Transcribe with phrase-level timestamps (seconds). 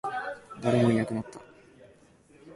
[0.63, 1.39] 誰もいなくなった